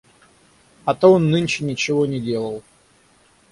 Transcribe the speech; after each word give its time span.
А 0.83 0.95
то 0.95 1.11
он 1.13 1.29
нынче 1.29 1.63
ничего 1.63 2.07
не 2.07 2.19
делал. 2.19 2.63